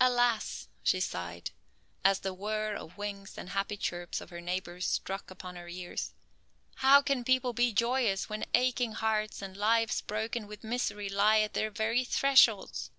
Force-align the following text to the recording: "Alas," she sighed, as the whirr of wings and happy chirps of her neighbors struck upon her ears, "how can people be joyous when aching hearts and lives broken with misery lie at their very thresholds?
"Alas," 0.00 0.66
she 0.82 0.98
sighed, 0.98 1.52
as 2.04 2.18
the 2.18 2.34
whirr 2.34 2.74
of 2.74 2.98
wings 2.98 3.38
and 3.38 3.50
happy 3.50 3.76
chirps 3.76 4.20
of 4.20 4.30
her 4.30 4.40
neighbors 4.40 4.84
struck 4.84 5.30
upon 5.30 5.54
her 5.54 5.68
ears, 5.68 6.10
"how 6.82 7.00
can 7.00 7.22
people 7.22 7.52
be 7.52 7.72
joyous 7.72 8.28
when 8.28 8.44
aching 8.54 8.90
hearts 8.90 9.40
and 9.40 9.56
lives 9.56 10.00
broken 10.00 10.48
with 10.48 10.64
misery 10.64 11.08
lie 11.08 11.38
at 11.38 11.52
their 11.52 11.70
very 11.70 12.02
thresholds? 12.02 12.90